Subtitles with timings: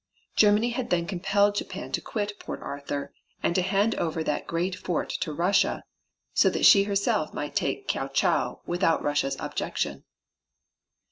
[0.35, 3.13] Germany had then compelled Japan to quit Port Arthur,
[3.43, 5.83] and to hand over that great fort to Russia
[6.33, 10.03] so that she herself might take Kiao chau without Russia's objection.